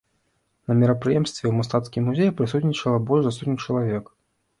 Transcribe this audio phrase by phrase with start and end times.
[0.69, 4.05] На мерапрыемстве ў мастацкім музеі прысутнічала больш за сотню чалавек.